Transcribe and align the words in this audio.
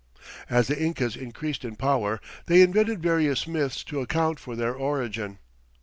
As 0.49 0.67
the 0.67 0.81
Incas 0.81 1.15
increased 1.15 1.63
in 1.63 1.75
power 1.75 2.19
they 2.47 2.63
invented 2.63 3.03
various 3.03 3.45
myths 3.45 3.83
to 3.83 4.01
account 4.01 4.39
for 4.39 4.55
their 4.55 4.73
origin. 4.73 5.37